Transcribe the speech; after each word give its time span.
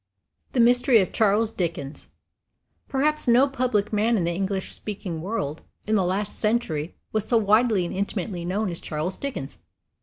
THE 0.53 0.59
MYSTERY 0.59 0.99
OF 0.99 1.11
CHARLES 1.11 1.51
DICKENS 1.51 2.09
Perhaps 2.89 3.27
no 3.27 3.47
public 3.47 3.93
man 3.93 4.17
in 4.17 4.23
the 4.23 4.31
English 4.33 4.73
speaking 4.73 5.21
world, 5.21 5.61
in 5.85 5.93
the 5.93 6.03
last 6.03 6.39
century, 6.39 6.95
was 7.11 7.27
so 7.27 7.37
widely 7.37 7.85
and 7.85 7.95
intimately 7.95 8.43
known 8.43 8.71
as 8.71 8.81
Charles 8.81 9.15
Dickens. 9.15 9.59